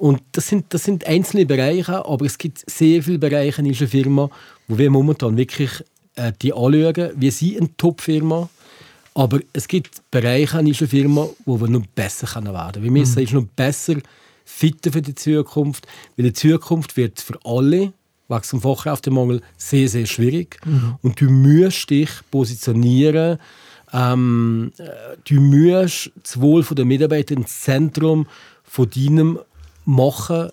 [0.00, 3.88] Und das sind, das sind einzelne Bereiche, aber es gibt sehr viele Bereiche in unserer
[3.88, 4.30] Firma,
[4.66, 5.70] wo wir momentan wirklich
[6.16, 7.10] äh, die anschauen.
[7.16, 8.48] Wir sind eine Top-Firma.
[9.12, 12.84] Aber es gibt Bereiche in unserer Firma, wo wir noch besser werden können.
[12.84, 13.96] Wir müssen uns noch besser
[14.46, 15.86] fitter für die Zukunft,
[16.16, 17.92] weil die Zukunft wird für alle
[18.30, 20.60] dem Fachkräftemangel sehr, sehr schwierig.
[21.02, 23.38] Und du musst dich positionieren,
[23.92, 28.26] ähm, äh, du musst das Wohl der Mitarbeiter ins Zentrum
[28.62, 29.40] von deinem
[29.84, 30.50] Machen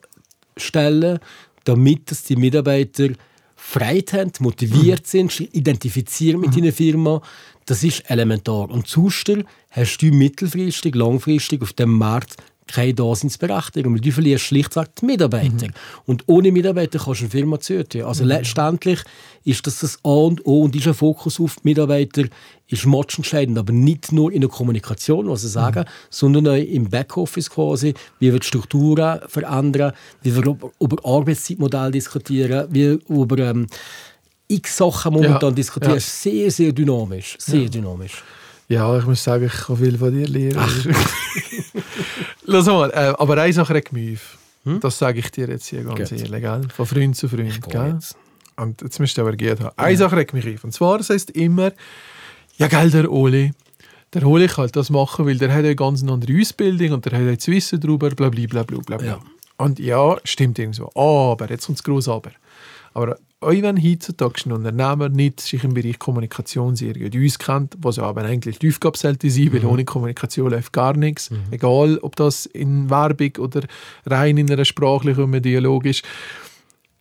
[0.55, 1.19] stellen,
[1.63, 3.09] damit dass die Mitarbeiter
[3.55, 7.21] Freude haben, motiviert sind, sich identifizieren mit deiner Firma.
[7.65, 8.69] Das ist elementar.
[8.69, 9.31] Und sonst
[9.71, 12.37] hast du mittelfristig, langfristig auf dem Markt
[12.67, 15.67] keine Daseinsberechtigung, weil du verlierst schlichtweg die Mitarbeiter.
[16.05, 18.03] Und ohne Mitarbeiter kannst du eine Firma züchten.
[18.03, 18.99] Also letztendlich
[19.43, 22.23] ist das das A und O und dieser Fokus auf die Mitarbeiter
[22.67, 27.49] ist matchentscheidend, aber nicht nur in der Kommunikation, was sie sagen, sondern auch im Backoffice
[27.49, 33.37] quasi, wie wir die Strukturen verändern, wie wir über, über Arbeitszeitmodelle diskutieren, wie wir über
[33.39, 33.67] ähm,
[34.49, 35.93] x Sachen momentan Ja, diskutieren.
[35.95, 35.99] ja.
[36.01, 37.35] Sehr, sehr dynamisch.
[37.39, 38.23] Sehr dynamisch.
[38.69, 40.59] Ja, ich muss sagen, ich kann viel von dir lernen.
[42.47, 44.37] Lass mal, äh, aber eine Sache regt mich auf.
[44.81, 46.19] Das sage ich dir jetzt hier ganz Gut.
[46.19, 46.61] ehrlich, gell?
[46.73, 47.61] Von Freund zu Freund.
[47.69, 47.93] Gell?
[47.93, 48.17] jetzt.
[48.57, 49.71] Und jetzt müsst ihr aber gehen haben.
[49.77, 50.63] Eine Sache regt mich auf.
[50.63, 51.71] Und zwar, es immer,
[52.57, 53.51] ja, gell, der Oli,
[54.13, 57.17] der Oli kann halt das machen, weil der hat eine ganz andere Ausbildung und der
[57.17, 58.97] hat jetzt Wissen darüber, bla bla bla bla bla.
[58.97, 59.07] bla.
[59.07, 59.19] Ja.
[59.57, 60.89] Und ja, stimmt irgendwo.
[60.95, 62.31] Aber, jetzt kommt das große Aber.
[62.93, 67.97] Aber auch wenn heutzutage ein Unternehmer nicht sich im Bereich Kommunikation sehr gut auskennt, was
[67.97, 72.15] ja aber eigentlich die Aufgabe sollte sein, weil ohne Kommunikation läuft gar nichts, egal ob
[72.15, 73.61] das in Werbung oder
[74.05, 76.03] rein in einer sprachlichen Dialog ist,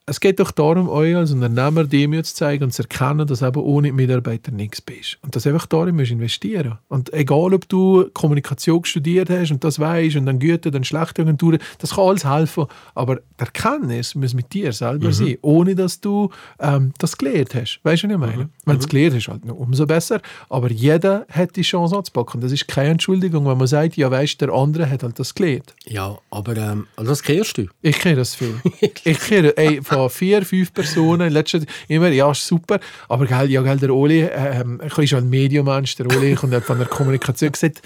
[0.08, 3.60] es geht doch darum, euch als Unternehmer Demut zu zeigen und zu erkennen, dass eben
[3.60, 5.18] ohne Mitarbeiter nichts bist.
[5.22, 6.78] Und dass einfach darin musst investieren.
[6.86, 11.22] Und egal, ob du Kommunikation studiert hast und das weißt und dann gute, dann schlechte
[11.22, 12.66] Agenturen, das kann alles helfen.
[12.94, 17.80] Aber die Erkenntnis muss mit dir selber sein, ohne dass du ähm, das gelernt hast.
[17.82, 18.48] Weißt du, was ich meine?
[18.64, 20.20] Wenn du es gelernt hast, halt noch umso besser.
[20.48, 22.40] Aber jeder hat die Chance anzupacken.
[22.40, 25.74] Das ist keine Entschuldigung, wenn man sagt, ja, weißt der andere hat halt das gelernt.
[25.84, 27.66] Ja, aber ähm, also das kennst du.
[27.82, 28.54] Ich kenne das viel.
[28.80, 33.62] ich kenne ey, von vier, fünf Personen Zeit immer, ja, ist super, aber gell, ja,
[33.62, 36.88] gell, der Oli, ähm, ich ist halt ein Medienmensch, der Oli kommt halt von der
[36.88, 37.82] Kommunikation gesagt,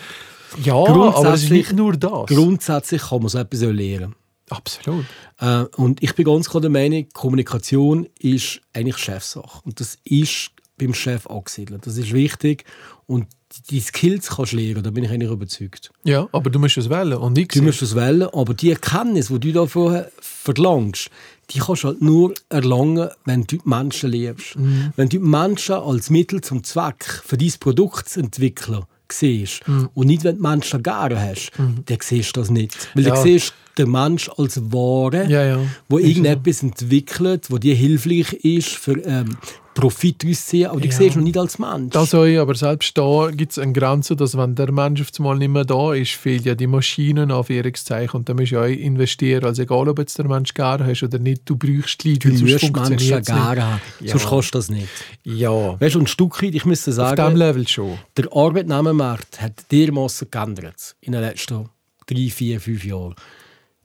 [0.62, 2.26] ja, aber es ist nicht nur das.
[2.26, 4.14] Grundsätzlich kann man so etwas lernen.
[4.50, 5.04] Absolut.
[5.38, 9.60] Äh, und ich bin ganz klar der Meinung, Kommunikation ist eigentlich Chefsache.
[9.64, 11.86] Und das ist beim Chef angesiedelt.
[11.86, 12.64] Das ist wichtig.
[13.06, 13.26] Und
[13.68, 15.90] die Skills kannst du lernen, da bin ich eigentlich überzeugt.
[16.04, 19.28] Ja, aber du musst es wählen und ich Du musst das wählen, aber die Erkenntnis,
[19.28, 21.10] die du davon verlangst,
[21.52, 24.56] die kannst du halt nur erlangen, wenn du Menschen liebst.
[24.96, 29.62] Wenn du Menschen als Mittel zum Zweck für dein Produkt zu entwickeln siehst
[29.94, 32.76] und nicht, wenn du Menschen gerne hast, dann siehst du das nicht.
[32.94, 33.14] Weil Ja.
[33.14, 35.58] dann siehst du den Mensch als Ware, Ja, ja.
[35.88, 39.36] wo irgendetwas entwickelt, wo dir hilfreich ist für ähm,
[39.72, 40.92] Profit rausziehen, aber du Ja.
[40.92, 41.92] siehst ihn nicht als Mensch.
[41.92, 45.36] Das auch, aber selbst da gibt es eine Grenze, dass wenn der Mensch auf einmal
[45.38, 49.44] nicht mehr da ist, fehlt ja die Maschinen Anführungszeichen und da musst du auch investieren.
[49.44, 52.36] Also egal, ob jetzt der Mensch gerne hast oder nicht, du brauchst die Leute, du
[52.36, 53.38] sonst Menschen funktioniert's nicht.
[53.38, 54.18] haben, Ja.
[54.18, 54.88] sonst du das nicht.
[55.22, 57.96] Ja, Weißt du, ein Stück weit, ich müsste auf sagen, diesem Level schon.
[58.16, 61.68] der Arbeitnehmermarkt hat dermaßen geändert in den letzten
[62.06, 63.14] drei, vier, fünf Jahren.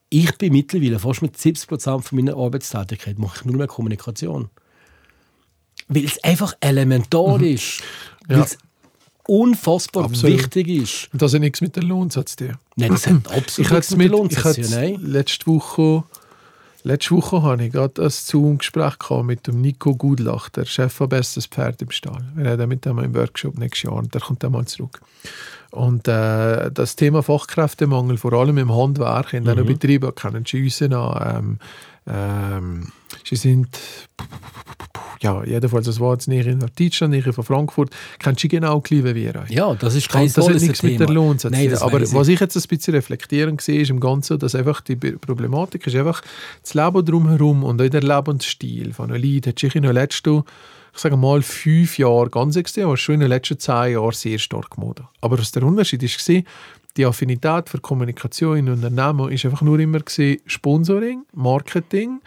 [0.09, 4.49] Ich bin mittlerweile fast mit 70 Prozent von meiner Arbeitstätigkeit mache ich nur mehr Kommunikation.
[5.87, 7.81] Weil es einfach elementar ist.
[8.27, 8.41] Weil Mhm.
[8.41, 8.43] Ja.
[8.45, 8.57] es
[9.27, 10.37] unfassbar Absolut.
[10.39, 11.09] wichtig ist.
[11.13, 12.57] Und das hat nichts mit dem Lohnsatz zu tun.
[12.75, 14.99] Nein, das hat absolut Ich nichts mit mit, der ich hatte nein.
[15.01, 16.03] letzte Woche,
[16.83, 18.93] letzte Woche hatte ich gerade ein Zoom-Gespräch
[19.23, 22.23] mit dem Nico Gudlach, der Chef von Bestes Pferd im Stall.
[22.35, 25.01] Wir haben mit dem im Workshop nächstes Jahr und der kommt dann mal zurück.
[25.71, 30.81] Und äh, das Thema Fachkräftemangel, vor allem im Handwerk, in diesen Betrieben, kennen Sie uns
[30.81, 30.89] an.
[31.35, 31.59] Ähm,
[32.07, 32.91] ähm,
[33.27, 33.67] sie sind,
[35.25, 39.03] ja, jedenfalls, das war jetzt näher in Deutschland, näher von Frankfurt, kennst du genau gleich
[39.03, 39.45] wie wir.
[39.49, 41.19] Ja, das ist kein das hat nichts mit der Thema.
[41.23, 41.77] Nein, zu tun.
[41.81, 44.95] Aber weiss was ich jetzt ein bisschen reflektieren sehe, ist im Ganzen, dass einfach die
[44.95, 46.21] Problematik ist einfach
[46.61, 50.43] das Leben drumherum und auch der Lebensstil von einem Leuten hat sich in den letzten,
[50.93, 54.37] ich sage mal, fünf Jahren ganz extrem, aber schon in den letzten zehn Jahren sehr
[54.37, 55.07] stark gemodert.
[55.21, 56.43] Aber was der Unterschied ist, war,
[56.97, 62.21] die Affinität für Kommunikation in Unternehmen ist einfach nur immer gewesen, Sponsoring, Marketing,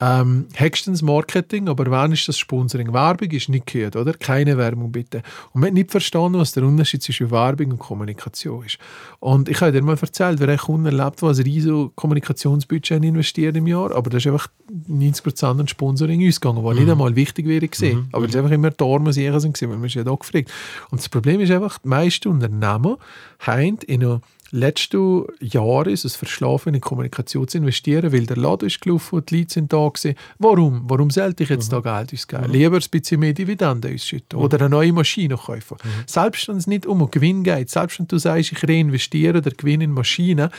[0.00, 2.92] ähm, höchstens Marketing, aber wann ist das Sponsoring?
[2.92, 4.14] Werbung ist nicht gehört, oder?
[4.14, 5.22] Keine Werbung bitte.
[5.52, 8.78] Und man hat nicht verstanden, was der Unterschied zwischen Werbung und Kommunikation ist.
[9.18, 13.56] Und ich habe dir mal erzählt, wer einen Kunden erlebt, der ein riesiges Kommunikationsbudget investiert
[13.56, 14.48] im Jahr, aber das ist einfach
[14.88, 18.08] 90% an Sponsoring ausgegangen, was nicht einmal wichtig wäre gewesen.
[18.12, 20.50] Aber es ist einfach immer die Arme sicher sind, weil man ist ja da gefragt.
[20.90, 22.96] Und das Problem ist einfach, die meisten Unternehmen
[23.40, 24.20] haben in einer
[24.52, 29.30] letzten Jahr ist es verschlafen, in Kommunikation zu investieren, weil der Laden ist gelaufen und
[29.30, 30.14] die Leute sind da gewesen.
[30.38, 30.82] Warum?
[30.88, 31.82] Warum sollte ich jetzt Mhm.
[31.82, 32.52] da Geld ausgeben?
[32.52, 35.76] Lieber ein bisschen mehr Dividenden ausschütten oder eine neue Maschine kaufen.
[35.82, 35.88] Mhm.
[36.06, 39.84] Selbst wenn es nicht um Gewinn geht, selbst wenn du sagst, ich reinvestiere oder gewinne
[39.84, 40.50] in Maschinen,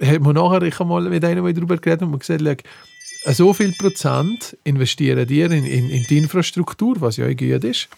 [0.00, 2.62] hat man nachher, ich habe mal mit einem darüber geredet und man gesagt,
[3.26, 7.88] so viel Prozent investieren dir in, in, in die Infrastruktur, was ja gut ist,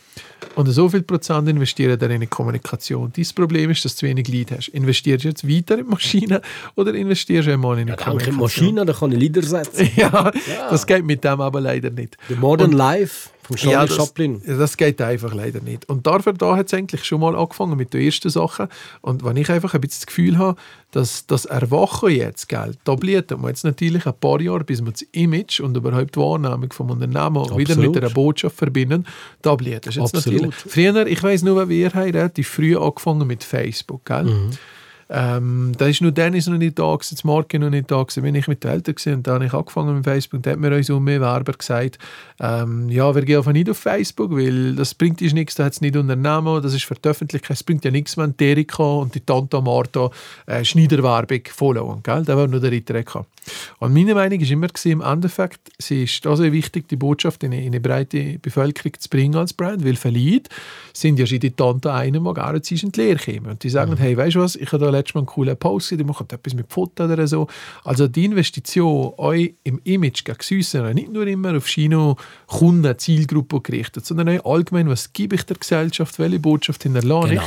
[0.55, 3.13] und so viel Prozent investieren dir in die Kommunikation.
[3.15, 4.69] Dein Problem ist, dass du zu wenig Leute hast.
[4.69, 6.41] Investierst du jetzt weiter in Maschinen
[6.77, 8.41] oder investierst du einmal in die Ja, Kommunikation?
[8.41, 9.91] Maschine, da kann ich Lieder setzen.
[9.97, 10.31] Ja,
[10.71, 12.17] das geht mit dem aber leider nicht.
[12.29, 14.43] The Modern Life von Charlie das, Chaplin.
[14.45, 15.89] das geht einfach leider nicht.
[15.89, 18.69] Und dafür da hat es eigentlich schon mal angefangen mit den ersten Sachen.
[19.01, 20.59] Und wenn ich einfach ein bisschen das Gefühl habe,
[20.91, 24.93] dass das Erwachen jetzt, gell, da bleibt man jetzt natürlich ein paar Jahre, bis man
[24.93, 27.95] das Image und überhaupt die Wahrnehmung vom Unternehmen wieder Absolut.
[27.95, 29.07] mit einer Botschaft verbinden,
[29.43, 30.43] da bleibt das ist jetzt Absolut.
[30.43, 30.73] natürlich.
[30.73, 34.25] Früher, ich weiß nur, wir haben relativ früh angefangen mit Facebook, gell?
[34.25, 34.51] Mhm.
[35.09, 38.23] Ähm, da ist nur Dennis noch nicht da, gewesen, das Marke noch nicht da, gewesen,
[38.23, 40.59] bin ich mit den Eltern gewesen, und da habe ich angefangen mit Facebook, da hat
[40.59, 41.99] mir uns mehr Werber gesagt,
[42.41, 45.75] ähm, ja, wir gehen einfach nicht auf Facebook, weil das bringt uns nichts, da hat
[45.75, 48.83] es nicht Unternehmen, das ist für die Öffentlichkeit, es bringt ja nichts, wenn die Erika
[48.83, 50.11] und die Tante Martha
[50.47, 52.23] äh, Schneiderwerbung followen, gell?
[52.25, 52.97] da war nur der Ritter.
[53.79, 57.53] Und meine Meinung ist immer gewesen, im Endeffekt, es ist also wichtig, die Botschaft in
[57.53, 60.49] eine, in eine breite Bevölkerung zu bringen als Brand, weil vielleicht
[60.93, 63.71] sind ja schon die Tante einer, die zu uns in die Lehre kommen und die
[63.71, 63.97] sagen, Mhm.
[63.99, 66.55] hey, weißt du was, ich habe da letztes Mal einen coolen Post die machen etwas
[66.55, 67.47] mit Foto oder so.
[67.85, 73.61] Also die Investition euch im Image gegen sind nicht nur immer auf China Kunden, Zielgruppe
[73.61, 77.41] gerichtet, sondern auch allgemein, was gebe ich der Gesellschaft, welche Botschaft hinterlasse ich.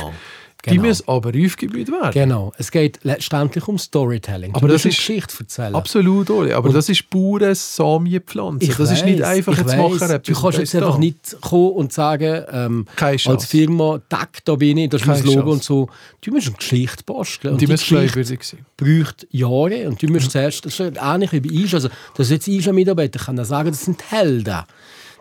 [0.62, 0.72] Genau.
[0.74, 2.10] Die müssen aber aufgebaut werden.
[2.12, 2.52] Genau.
[2.58, 4.54] Es geht letztendlich um Storytelling.
[4.54, 5.74] Aber Du das musst ist- Geschichte erzählen.
[5.74, 6.52] Absolut, Oli.
[6.52, 8.68] Aber das ist pures Samienpflanzen.
[8.70, 9.76] Ich Das ist nicht weiss, einfach, weiss.
[9.76, 13.46] machen Du kannst und jetzt das einfach nicht kommen und sagen, ähm, als.
[13.46, 15.48] Firma, Tag, da bin ich, das ist mein Logo Chance.
[15.50, 15.88] und so.
[16.20, 17.52] Du musst eine Geschichte basteln.
[17.54, 18.66] Und die müssen Geschichte glaubwürdig sein.
[18.76, 22.46] braucht Jahre und du musst zuerst, das ist ähnlich wie bei Isch, also dass jetzt
[22.48, 24.60] Isch-Mitarbeiter können sagen, das sind Helden.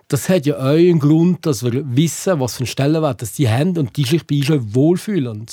[0.10, 3.48] Das hat ja auch einen Grund, dass wir wissen, was für einen Stellenwert das die
[3.48, 5.46] haben und die sich bei auch wohlfühlen.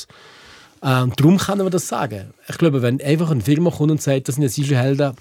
[0.83, 2.33] Ähm, darum können wir das sagen.
[2.49, 5.13] Ich glaube, wenn einfach eine Firma kommt und sagt, das sind jetzt Isch-Helden,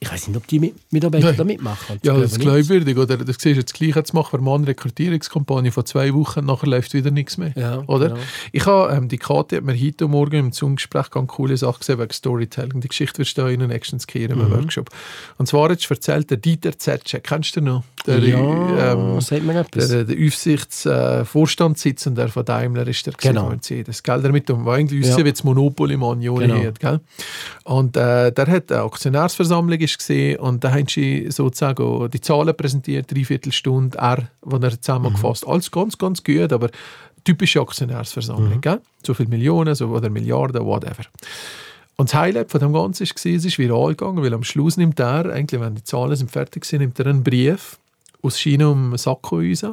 [0.00, 1.36] ich weiß nicht, ob die Mi- Mitarbeiter Nein.
[1.36, 1.96] da mitmachen.
[2.02, 2.96] Ja, glaube das ist glaubwürdig.
[2.96, 6.44] Oder das siehst du jetzt gleich jetzt machen wir mal eine Rekrutierungskampagne von zwei Wochen,
[6.44, 7.52] nachher läuft wieder nichts mehr.
[7.56, 8.08] Ja, oder?
[8.08, 8.20] genau.
[8.52, 11.98] Ich habe, ähm, die Kathi hat mir heute Morgen im Zoom-Gespräch ganz coole Sache gesehen
[11.98, 12.80] wegen Storytelling.
[12.80, 14.52] Die Geschichte wirst du in den nächsten Skieren im Mhm.
[14.52, 14.90] Workshop.
[15.38, 17.84] Und zwar sie erzählt, der Dieter Zetsche, kennst du den noch?
[18.06, 19.88] Der, ja, ähm, sagt etwas.
[19.88, 23.48] Der, der Aufsichtsvorstandssitzender von Daimler ist der Genau.
[23.48, 24.02] Mercedes.
[24.02, 24.22] Gell?
[24.22, 25.16] Der mit dem, irgendwie Ja.
[25.18, 26.62] wie das Monopoly-Mann ohne Genau.
[26.64, 27.00] hat, gell?
[27.64, 32.56] Und äh, der hat eine Aktionärsversammlung ist gesehen und da haben sie sozusagen die Zahlen
[32.56, 35.46] präsentiert, dreiviertel Stunde, er, die er zusammengefasst.
[35.46, 36.70] Alles ganz, ganz gut, aber
[37.24, 38.80] typische Aktionärsversammlung, gell?
[39.04, 41.04] So viele Millionen so, oder Milliarden, whatever.
[41.96, 45.00] Und das Highlight von dem Ganzen war, es ist viral gegangen, weil am Schluss nimmt
[45.00, 47.78] er, eigentlich, wenn die Zahlen sind fertig sind, nimmt er einen Brief
[48.26, 49.64] aus China um Sakko raus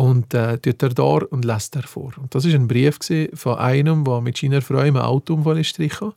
[0.00, 2.12] und äh, tut er da und lässt er vor.
[2.16, 2.98] Und das ist ein Brief
[3.34, 6.12] von einem, der mit seiner Frau im Autounfall ist gestrichen,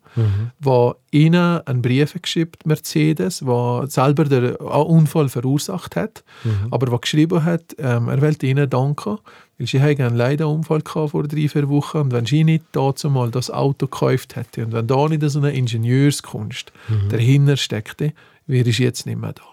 [0.63, 6.23] der ihnen einen Brief geschrieben Mercedes, der selber den Unfall verursacht hat,
[6.71, 9.17] aber der geschrieben hat, ähm, er will ihnen danken,
[9.58, 11.97] weil sie haben einen Leidenunfall gehabt vor drei, vier Wochen.
[11.97, 15.39] Und wenn sie nicht dazu mal das Auto gekauft hätte und wenn da nicht so
[15.39, 16.71] eine Ingenieurskunst
[17.10, 18.13] dahinter steckte,
[18.47, 19.43] wäre ich jetzt nicht mehr da.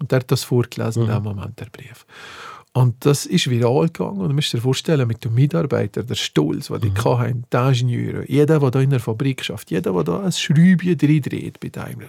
[0.00, 2.04] Und er hat das vorgelesen in dem Moment, der Brief.
[2.72, 4.18] Und das ist viral gegangen.
[4.20, 8.24] Und du musst dir vorstellen, mit den Mitarbeitern, der Stolz, den die hatten, die Ingenieure,
[8.30, 11.68] jeder, der da in der Fabrik schafft, jeder, der da ein Schräubchen drin dreht bei
[11.68, 12.08] Daimler,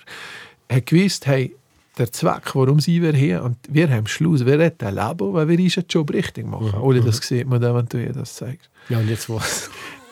[0.72, 1.56] hat gewusst, hey,
[1.98, 5.48] der Zweck, warum sie wir hier und wir haben Schluss, wer hat ein Leben, weil
[5.50, 6.74] wir unseren Job richtig machen.
[6.80, 8.70] Oder das sieht man dann, wenn du ihr das zeigst.
[8.88, 9.70] ja, und jetzt was?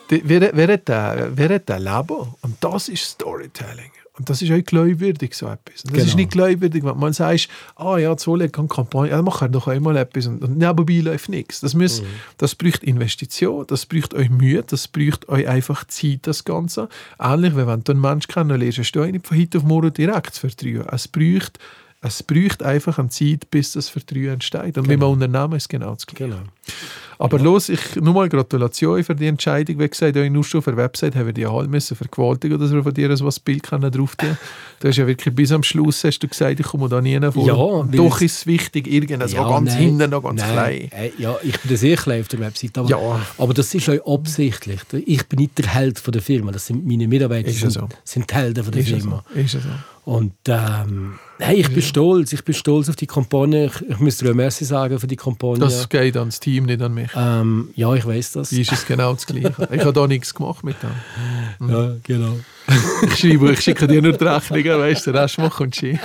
[0.10, 0.42] Wer,
[0.74, 2.34] hat, ein- wer hat ein Leben?
[2.42, 3.92] Und das ist Storytelling.
[4.20, 5.86] Und das ist auch glaubwürdig, so etwas.
[5.86, 6.16] Und das ist Genau.
[6.18, 10.28] nicht glaubwürdig, wenn man sagt, ah ja, Zolle kann Kampagne, ja, mach doch einmal etwas
[10.28, 11.62] und, und nebenbei läuft nichts.
[11.62, 12.04] Das, muss,
[12.38, 16.90] das braucht Investition, das braucht euch Mühe, das braucht euch einfach Zeit, das Ganze.
[17.18, 20.34] Ähnlich, wie wenn du einen Menschen kennenlernst, hast du nicht von heute auf morgen direkt
[20.36, 20.86] zu vertrauen.
[20.92, 21.58] Es braucht,
[22.02, 24.78] es braucht einfach eine Zeit, bis das Vertrauen entsteht.
[24.78, 26.26] Und mit einem Unternehmen ist es genau das Gleiche.
[26.34, 26.44] Genau.
[27.22, 29.78] Aber los, ich nochmal Gratulation für die Entscheidung.
[29.80, 32.72] Wie gesagt, auch nur schon auf der Website haben wir die alle müssen vergewaltigen, dass
[32.72, 34.38] wir von dir so ein Bild können drauf tun.
[34.80, 37.46] Du hast ja wirklich bis am Schluss hast du gesagt, ich komme da nie vor.
[37.46, 40.92] Ja, doch ist es wichtig, irgendwas Ja, ja, ganz nein, hinten noch ganz nein, klein.
[40.94, 43.20] äh, Ja, ich bin sehr klein auf der Website, aber, Ja.
[43.38, 44.80] aber das ist auch absichtlich.
[45.06, 47.82] Ich bin nicht der Held von der Firma, das sind meine Mitarbeiter, Ist ja sind,
[47.82, 47.90] so.
[48.06, 49.24] sind die Helden von der Ist ja Firma.
[49.34, 49.40] so.
[49.42, 49.68] Ist ja so.
[50.06, 53.66] Und ähm, hey, ich bin stolz, ich bin stolz auf die Kampagne.
[53.68, 55.60] Ich, ich müsste dir auch Merci sagen für die Kampagne.
[55.60, 57.10] Das geht ans Team Team, nicht an mich.
[57.16, 58.52] Ähm, ja, ich weiß das.
[58.52, 59.54] Ist es genau das Gleiche?
[59.72, 61.70] Ich habe da nichts gemacht mit dem.
[61.70, 62.38] Ja, genau.
[63.02, 65.98] Ich schreibe, ich schicke dir nur die Rechnungen, weißt du, der Rest macht und Ski.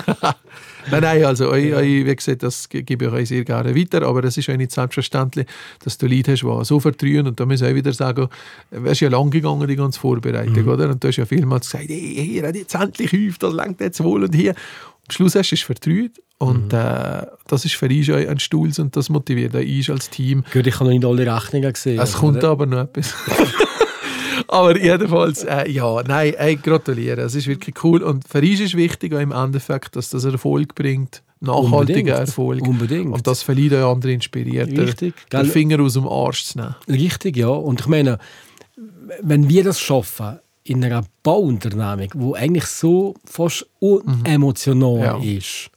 [0.91, 4.25] nein, nein, also, eu, eu, wie gesagt, das gebe ich euch sehr gerne weiter, aber
[4.25, 5.47] es ist auch nicht selbstverständlich,
[5.85, 8.29] dass du Leute hast, die so vertrauen und da muss ich auch wieder sagen,
[8.71, 10.89] es ist ja lang gegangen, die ganze Vorbereitung, oder?
[10.89, 14.25] Und du hast ja vielmals gesagt, hey, hier, jetzt endlich häuft, das lenkt jetzt wohl
[14.25, 14.55] und hier.
[15.07, 18.97] Am Schluss hast du es vertraut und äh, das ist für uns ein Stolz und
[18.97, 20.45] das motiviert auch uns als Team.
[20.53, 22.01] Gut, ich habe noch nicht alle Rechnungen gesehen.
[22.01, 22.51] Es kommt oder?
[22.51, 23.15] aber noch etwas.
[24.49, 27.23] aber jedenfalls, äh, ja, nein, ey, gratuliere.
[27.23, 28.03] Es ist wirklich cool.
[28.03, 31.23] Und für uns ist wichtig auch im Endeffekt, dass das Erfolg bringt.
[31.41, 32.15] Nachhaltiger.
[32.15, 32.67] Erfolg.
[32.67, 33.13] Unbedingt.
[33.13, 35.15] Und das vielleicht auch andere inspiriert, Richtig.
[35.31, 35.47] den?
[35.47, 36.75] Finger aus dem Arsch zu nehmen.
[36.89, 37.49] Richtig, ja.
[37.49, 38.19] Und ich meine,
[39.23, 45.23] wenn wir das schaffen, in einer Bauunternehmung, wo eigentlich so fast unemotional Mhm.
[45.25, 45.37] Ja.
[45.39, 45.71] ist,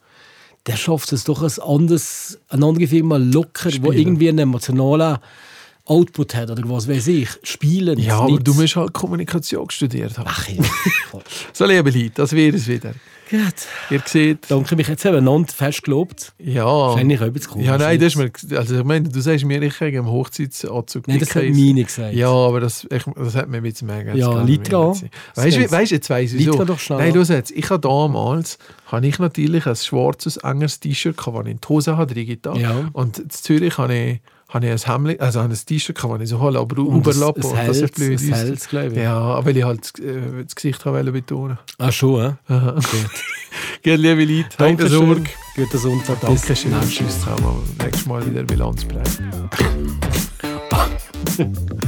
[0.65, 3.93] der schafft es doch ein anderes, eine andere Firma locker, wo Spielen.
[3.93, 5.17] irgendwie einen emotionalen
[5.87, 7.29] Output hat oder was weiß ich.
[7.43, 7.97] Spielen.
[7.97, 10.27] Ja, aber du musst halt Kommunikation studiert haben.
[10.29, 10.63] Ach ja.
[11.53, 12.93] So, liebe Leute, das wäre es wieder.
[13.29, 13.53] Gut.
[13.89, 16.33] Ihr seht, Danke, mich jetzt einander fest gelobt.
[16.39, 16.65] ja.
[16.65, 17.67] Wahrscheinlich auch etwas komisch.
[17.67, 21.07] Ja, nein, das ist mir, also ich meine, du sagst mir, ich kriege einen Hochzeitsanzug.
[21.07, 22.13] Nein, das hat meine gesagt.
[22.13, 24.93] Ja, aber das, ich, das hat mir jetzt mega Ja, Litra.
[25.35, 26.63] Weißt du, weißt, jetzt weiss ich so.
[26.63, 27.51] doch schnell Nein, los jetzt.
[27.51, 31.67] Ich habe damals habe ich natürlich ein schwarzes, enges T-Shirt, gehabt, das ich in die
[31.67, 32.57] Hose habe, digital.
[32.59, 32.89] Ja.
[32.93, 36.39] Und in Zürich habe ich, habe ich ein Hemd, also ein T-Shirt, das ich so
[36.39, 37.41] habe, aber überlappen.
[37.41, 38.19] das blöd.
[38.19, 38.31] ein ist.
[38.31, 38.97] Hals, glaube ich.
[38.97, 41.57] Ja, weil ich halt äh, das Gesicht wollte betonen.
[41.77, 42.53] Ah, schon, hä?
[42.53, 42.71] Aha.
[42.73, 42.81] Gut,
[43.83, 45.23] liebe Leute, Danke Sorge.
[45.55, 46.21] Guten Sonntag.
[46.21, 46.71] Dankeschön.
[46.71, 47.61] nächstes Tschüss, zusammen.
[47.81, 49.49] Nächstes Mal wieder Bilanz bleiben.